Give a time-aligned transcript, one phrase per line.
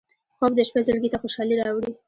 [0.37, 1.91] خوب د شپه زړګي ته خوشالي راوړي